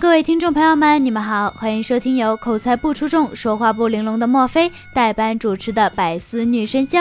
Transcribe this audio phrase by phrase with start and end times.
[0.00, 6.98] 各位听众朋友们，你们好，欢迎收听由口才不出众、说话不玲珑的莫非代班主持的百思女神秀。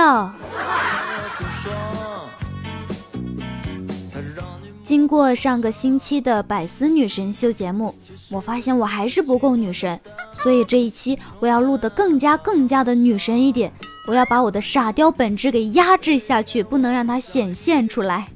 [4.83, 7.96] 经过上个星期的百思女神秀节目，
[8.29, 10.00] 我发现我还是不够女神，
[10.33, 13.72] 所以这一期我要录得更加更加的女神一点，
[14.08, 18.28] 我要把我的傻雕本质给压制下去，不能让它显现出来。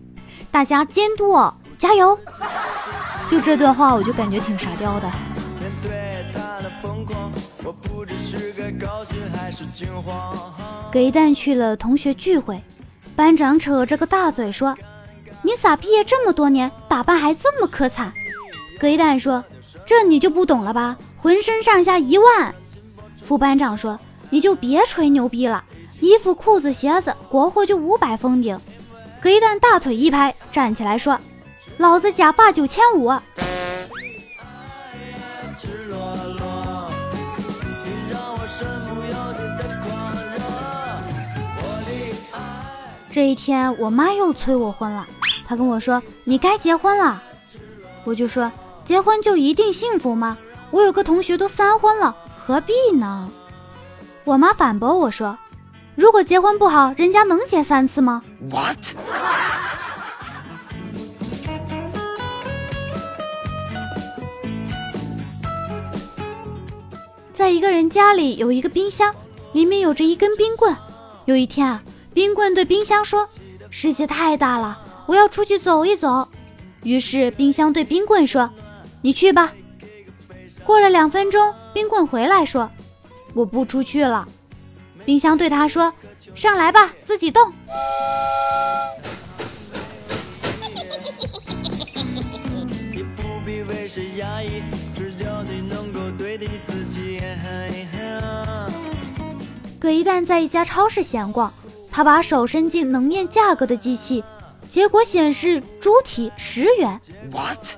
[0.49, 2.17] 大家监督我，加油！
[3.27, 5.11] 就这段话，我就感觉挺傻雕的。
[10.91, 12.61] 葛一蛋去了同学聚会，
[13.15, 14.77] 班长扯着个大嘴说
[15.41, 18.13] ：“你咋毕业这么多年，打扮还这么可惨？”
[18.79, 19.43] 葛一蛋说
[19.85, 20.95] ：“这你就不懂了吧？
[21.17, 22.53] 浑身上下一万。”
[23.21, 23.99] 副班长说
[24.29, 25.63] ：“你就别吹牛逼了，
[25.99, 28.57] 衣服、裤子、鞋子，国货就五百封顶。”
[29.19, 31.19] 葛一蛋大腿一拍，站起来说。
[31.77, 33.13] 老子假发九千五。
[43.11, 45.07] 这一天，我妈又催我婚了。
[45.47, 47.21] 她跟我说：“你该结婚了。”
[48.03, 48.51] 我就说
[48.83, 50.37] ：“结婚就一定幸福吗？
[50.71, 53.29] 我有个同学都三婚了，何必呢？”
[54.25, 55.37] 我妈反驳我说
[55.95, 58.77] ：“如果结婚不好，人家能结三次吗？”What？
[67.45, 69.13] 在一个人家里有一个冰箱，
[69.53, 70.75] 里面有着一根冰棍。
[71.25, 71.79] 有一天啊，
[72.11, 73.29] 冰棍对冰箱说
[73.69, 76.27] ：“世界太大了，我要出去走一走。”
[76.81, 78.49] 于是冰箱对冰棍说
[79.03, 79.53] ：“你去吧。”
[80.65, 82.67] 过了两分钟，冰棍回来说
[83.35, 84.27] ：“我不出去了。”
[85.05, 85.93] 冰箱对他说
[86.33, 87.53] ：“上来吧，自己动。”
[99.79, 101.53] 葛一蛋在一家超市闲逛，
[101.91, 104.23] 他把手伸进能念价格的机器，
[104.69, 106.99] 结果显示猪蹄十元。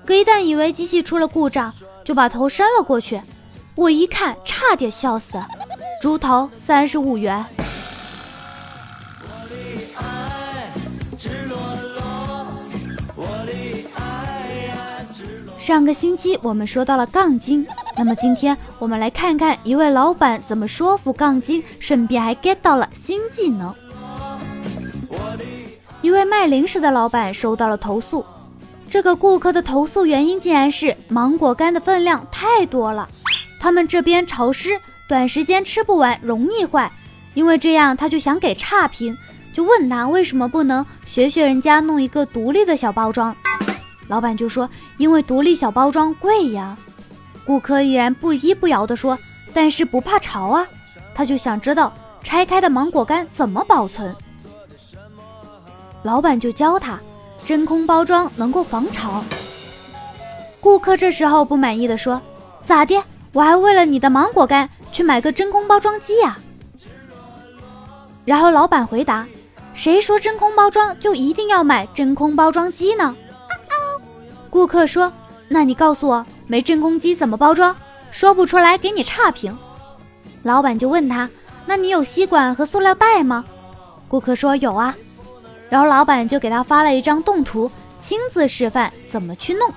[0.06, 1.74] 葛一蛋以为机器出了故障，
[2.06, 3.20] 就把头伸了过去。
[3.75, 5.38] 我一看，差点笑死。
[6.02, 7.46] 猪头三十五元。
[15.68, 17.68] 上个星期我们说到了杠精，
[17.98, 23.76] 那么今天我们来看看一位老板怎么说服杠精，顺便还 get 到了新技能。
[26.02, 28.24] 一位卖零食的老板收到了投诉，
[28.90, 33.06] 这个顾客的投诉原因竟然是芒果干的分量太多了，
[33.60, 34.70] 他们这边潮湿，
[35.10, 36.90] 短时间吃不完，容易坏。
[37.34, 39.14] 因为这样，他就想给差评，
[39.54, 43.36] 就问他为什么不能学学人家弄一个独立的小包装。
[44.07, 46.78] 老板就说：“因为独立小包装贵呀。”
[47.45, 49.18] 顾客依然不依不摇地说
[49.53, 50.68] ：“但是不怕潮啊。”
[51.16, 51.91] 他就想知道
[52.23, 54.16] 拆开的芒果干怎么保存。
[56.03, 57.00] 老板就教他，
[57.45, 59.23] 真空包装能够防潮。
[60.62, 62.22] 顾客这时候不满意的说
[62.66, 63.01] ：“咋的？
[63.34, 66.38] 我还为了你的芒果干去买个真空包装机呀？”
[68.25, 69.25] 然后老板回答
[69.74, 73.16] ：“谁说真空包装就一定要买真空包装机呢？”
[74.50, 75.12] 顾客说
[75.50, 77.75] ：“那你告诉我，没真空机怎么包装？
[78.12, 79.58] 说不出来，给你差评。”
[80.44, 81.30] 老板就问他
[81.66, 83.46] ：“那你有吸管和塑料袋吗？”
[84.07, 84.96] 顾客说：“有啊。”
[85.69, 87.69] 然后老板就给他发了一张动图，
[88.00, 89.69] 亲自示范怎么去弄。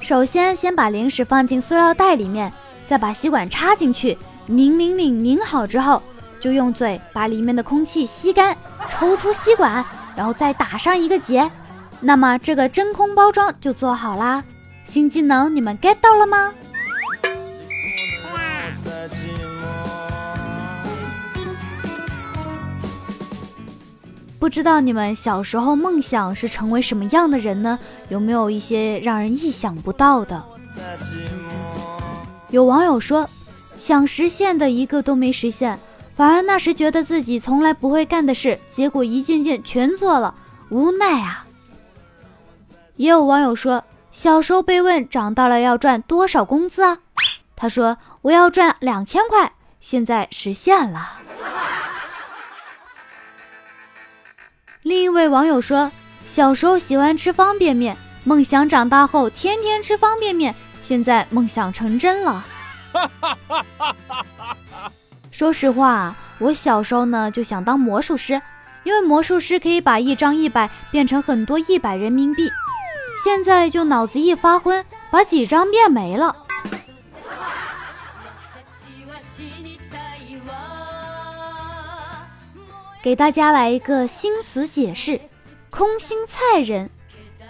[0.00, 2.52] 首先，先把零食放进塑料袋里面，
[2.86, 6.02] 再把吸管插进去，拧拧拧拧好之后，
[6.40, 8.56] 就用嘴把里面的空气吸干，
[8.90, 9.84] 抽出吸管，
[10.16, 11.48] 然后再打上一个结。
[12.00, 14.42] 那么这个真空包装就做好啦，
[14.84, 16.52] 新技能你们 get 到了吗？
[24.38, 27.78] 不知道你们小时候梦想是成为什么样的人呢？
[28.08, 30.42] 有没有一些让人意想不到的？
[32.48, 33.28] 有网友说，
[33.76, 35.78] 想实现的一个都没实现，
[36.16, 40.34] 反而那时觉得自己从来不会干的事，结果一件件全做了，
[40.70, 41.44] 无奈啊。
[43.00, 43.82] 也有网友说，
[44.12, 46.98] 小时候被问长大了要赚多少工资啊？
[47.56, 51.18] 他说我要赚两千块，现在实现了。
[54.82, 55.90] 另一位网友说，
[56.26, 62.44] 小时候喜欢吃方便面，梦想长大后天天吃方便面，现在梦想成真了。
[65.32, 68.42] 说实话，我小时候呢就想当魔术师，
[68.84, 72.50] 因为魔术师可以把一张一百变成很多一百人民币。
[73.22, 76.34] 现在就脑子一发昏，把几张变没了。
[83.02, 85.20] 给大家来一个新词解释：
[85.68, 86.88] 空心菜人。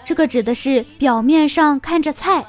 [0.03, 2.45] 这个指的是表面上看着菜，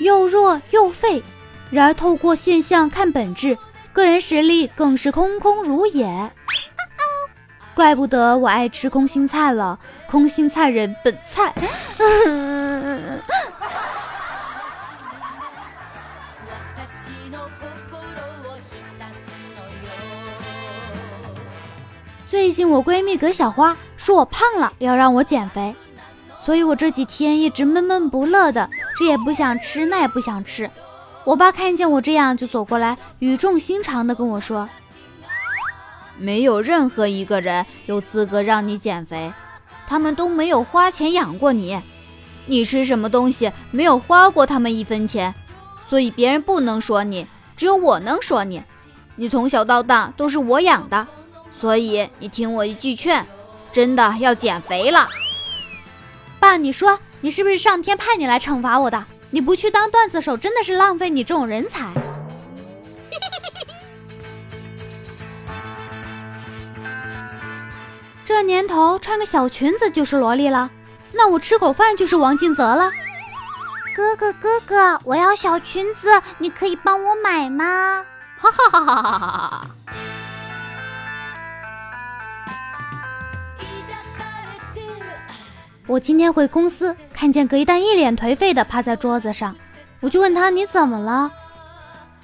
[0.00, 1.22] 又弱又废，
[1.70, 3.56] 然而透过现象看本质，
[3.92, 6.30] 个人实力更是空空如也。
[7.74, 9.78] 怪不得我爱吃空心菜了，
[10.08, 11.54] 空心菜人本菜。
[22.28, 25.74] 最近我闺蜜葛小花说我胖了，要让我减肥，
[26.44, 28.68] 所以我这几天一直闷闷不乐的，
[28.98, 30.70] 这也不想吃，那也不想吃。
[31.24, 34.68] 我爸看见我这样，就走过来，语重心长的跟我说
[36.20, 39.32] ：“没有任何一个人有资格让你减肥，
[39.88, 41.80] 他们都没有花钱养过你，
[42.46, 45.34] 你吃什么东西没有花过他们一分钱，
[45.88, 47.26] 所以别人不能说你，
[47.56, 48.62] 只有我能说你。
[49.16, 51.06] 你从小到大都是我养的。”
[51.60, 53.26] 所以你听我一句劝，
[53.70, 55.06] 真的要减肥了。
[56.38, 59.04] 爸，你说你是不是上天派你来惩罚我的？
[59.30, 61.92] 你不去当段子手，真的是浪费你这种人才。
[68.30, 70.70] 这年头穿个小裙子就是萝莉了，
[71.12, 72.88] 那我吃口饭就是王静泽了。
[73.92, 78.04] 哥哥哥哥，我要小裙子，你可以帮我买吗？
[78.38, 79.70] 哈哈哈哈哈哈！
[85.88, 89.56] 我今天回公司，看见葛一蛋一脸颓废的趴在桌子上，
[89.98, 91.32] 我就问他你怎么了？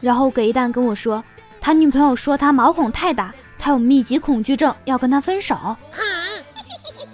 [0.00, 1.24] 然后葛一蛋跟我说，
[1.60, 3.34] 他女朋友说他毛孔太大，
[3.66, 5.76] 他有密集恐惧症，要跟他分手。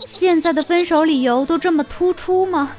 [0.06, 2.76] 现在的分手理由都这么突出吗？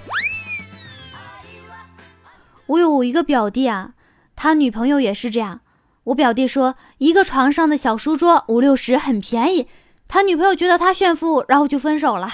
[2.67, 3.93] 我有一个表弟啊，
[4.35, 5.61] 他女朋友也是这样。
[6.03, 9.67] 我表弟说，一个床上的小书桌五六十很便宜，
[10.07, 12.31] 他女朋友觉得他炫富，然后就分手了。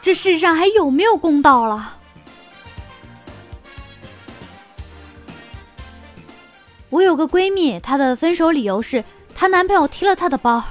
[0.00, 1.96] 这世上还有没有公道了？
[6.88, 9.04] 我有个闺蜜，她的分手理由是
[9.38, 10.64] 她男朋友踢了她的包。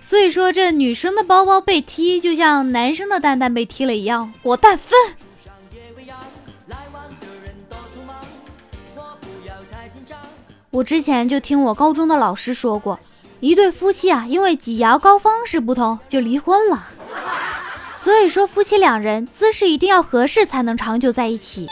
[0.00, 4.96] 所以说，这女生的包包被踢，就像男生的蛋蛋被踢了一样，果断分。
[10.70, 13.00] 我之前就听我高中的老师说过，
[13.40, 16.86] 一对夫妻啊，因为挤牙膏方式不同就离婚了。
[18.04, 21.66] 所以说，夫妻两人姿势一定要合适，才能长久在一起。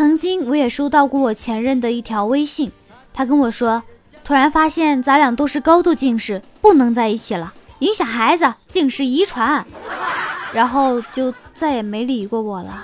[0.00, 2.72] 曾经我也收到过我前任的一条微信，
[3.12, 3.82] 他跟我说，
[4.24, 9.62] 突然发现咱俩都是高度近视，不能在一起了，影响孩子近视遗传，
[10.54, 12.82] 然后就再也没理过我了。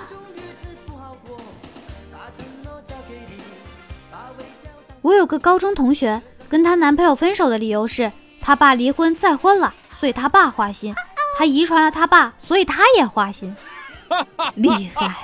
[5.01, 10.93] 我有个高中同学，跟她男朋友分手的理由是她爸离婚再婚了，所以她爸花心。
[11.35, 13.55] 她遗传了她爸，所以她也花心。
[14.53, 15.15] 厉害！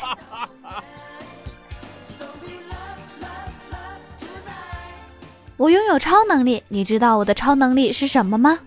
[5.58, 8.60] 我拥有超能力，你知道我的超能力是什么吗？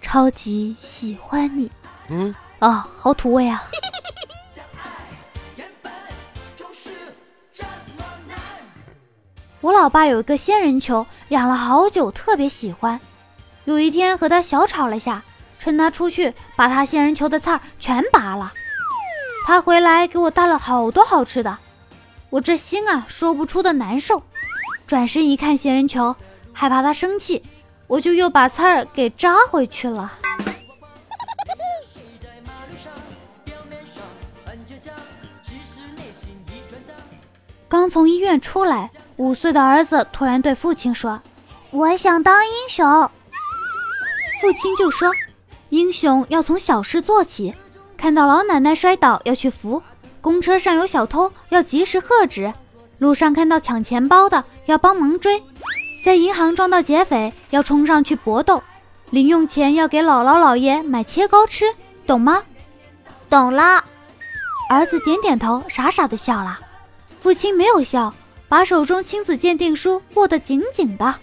[0.00, 1.70] 超级喜欢你。
[2.08, 3.64] 嗯啊，好土味啊！
[9.60, 13.00] 我老爸有一个仙人球，养了好久，特别喜欢。
[13.64, 15.22] 有一天和他小吵了下，
[15.58, 18.52] 趁他出去，把他仙人球的刺儿全拔了。
[19.46, 21.58] 他回来给我带了好多好吃的，
[22.30, 24.22] 我这心啊说不出的难受。
[24.92, 26.14] 转身一看仙人球，
[26.52, 27.42] 害怕他生气，
[27.86, 30.12] 我就又把刺儿给扎回去了。
[37.70, 38.90] 刚从医院出来。
[39.16, 41.22] 五岁的儿子突然对父亲说
[41.72, 42.84] ：“我想当英雄。”
[44.42, 45.10] 父亲就说
[45.70, 47.54] ：“英雄要从小事做起，
[47.96, 49.82] 看到老奶奶摔倒要去扶，
[50.20, 52.52] 公车上有小偷要及时喝止，
[53.02, 55.42] 路上看到抢钱包的要帮忙追，
[56.04, 58.62] 在银行撞到劫匪要冲上去搏斗，
[59.10, 61.64] 零用钱要给姥姥姥爷买切糕吃，
[62.06, 62.44] 懂吗
[63.28, 63.84] ？”“懂了。”
[64.70, 66.60] 儿子点点头，傻傻的笑了。
[67.20, 68.14] 父亲没有笑。
[68.48, 71.14] 把手中亲子鉴定书握得紧紧的。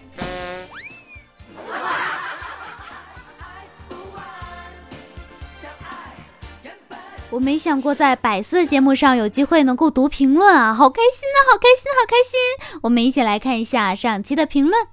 [7.31, 12.79] 我没想过在百色节目上有机会能够读评论啊，好开心啊，好开心，好开心！
[12.81, 14.88] 我们一起来看一下上期的评论。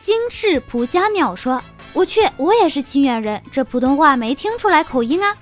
[0.00, 1.62] 金翅蒲家鸟说
[1.94, 5.36] ：“我去，我也是清远人，这普通话没听出来口音啊。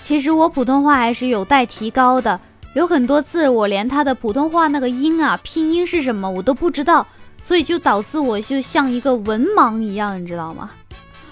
[0.00, 2.40] 其实我普通话还是有待提高的，
[2.74, 7.06] 有很多字我连它的普通话那个音啊，拼音是什么我都不知道，
[7.40, 10.70] 所以就导致我就像一个文盲一样，你知道吗？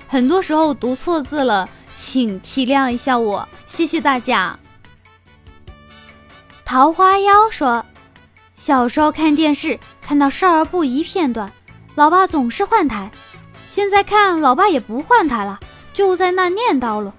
[0.08, 4.58] 很多时候读错字了，请体谅一下我，谢谢大家。”
[6.64, 7.84] 桃花妖说
[8.56, 11.52] ：“小时候看电视，看到少儿不宜片段。”
[11.96, 13.10] 老爸总是换台，
[13.70, 15.58] 现在看老爸也不换台了，
[15.94, 17.14] 就在那念叨了。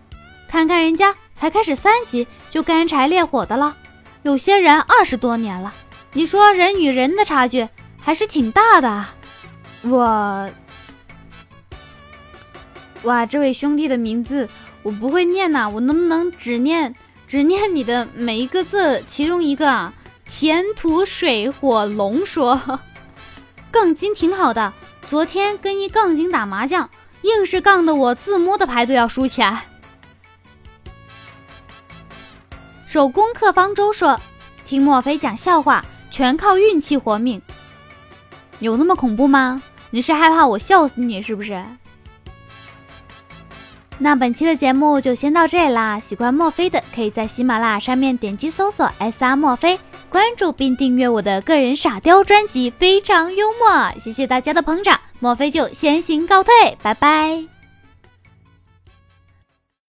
[0.47, 3.75] 看看人家才开始三集就干柴烈火的了，
[4.21, 5.73] 有些人二十多年了。
[6.13, 7.67] 你说人与人的差距
[8.01, 9.05] 还是挺大的。
[9.81, 10.49] 我，
[13.03, 14.47] 哇，这位兄弟的名字
[14.83, 16.93] 我不会念呐，我能不能只念
[17.27, 19.03] 只念你的每一个字？
[19.07, 19.93] 其中一个啊，
[20.29, 22.79] 田土水火龙说。
[23.71, 24.73] 杠精挺好的，
[25.07, 26.89] 昨天跟一杠精打麻将，
[27.21, 29.65] 硬是杠的我自摸的牌都要输起来。
[32.87, 34.19] 手工课方舟说
[34.65, 37.41] ：“听墨菲讲笑话，全靠运气活命。”
[38.59, 39.61] 有那么恐怖吗？
[39.91, 41.63] 你是害怕我笑死你是不是？
[43.99, 45.99] 那本期的节目就先到这里啦！
[45.99, 49.79] 喜欢墨菲的，可以在喜马拉雅上面点击搜索 “S R 墨菲”。
[50.09, 57.56] 关注并订阅我的个人傻雕专辑，非常幽默，谢谢大家的捧场，墨菲就先行告退，拜拜。